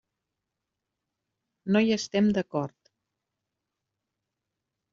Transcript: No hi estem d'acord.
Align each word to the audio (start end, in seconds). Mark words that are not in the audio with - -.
No 1.75 1.83
hi 1.85 1.93
estem 1.97 2.33
d'acord. 2.39 2.93